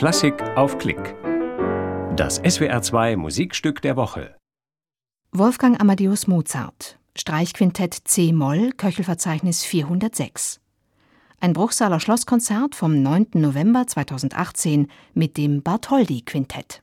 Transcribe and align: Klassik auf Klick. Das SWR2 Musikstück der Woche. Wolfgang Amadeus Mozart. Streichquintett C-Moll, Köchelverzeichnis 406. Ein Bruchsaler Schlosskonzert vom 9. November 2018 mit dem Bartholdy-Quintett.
Klassik 0.00 0.42
auf 0.56 0.78
Klick. 0.78 1.14
Das 2.16 2.42
SWR2 2.42 3.18
Musikstück 3.18 3.82
der 3.82 3.96
Woche. 3.96 4.34
Wolfgang 5.30 5.78
Amadeus 5.78 6.26
Mozart. 6.26 6.98
Streichquintett 7.14 7.92
C-Moll, 8.04 8.72
Köchelverzeichnis 8.78 9.62
406. 9.62 10.62
Ein 11.38 11.52
Bruchsaler 11.52 12.00
Schlosskonzert 12.00 12.74
vom 12.74 13.02
9. 13.02 13.26
November 13.34 13.86
2018 13.86 14.88
mit 15.12 15.36
dem 15.36 15.62
Bartholdy-Quintett. 15.62 16.82